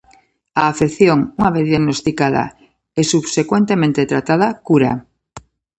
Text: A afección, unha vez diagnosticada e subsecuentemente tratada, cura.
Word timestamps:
A 0.61 0.63
afección, 0.71 1.19
unha 1.37 1.53
vez 1.55 1.65
diagnosticada 1.71 2.43
e 2.99 3.01
subsecuentemente 3.13 4.09
tratada, 4.11 4.47
cura. 4.67 4.91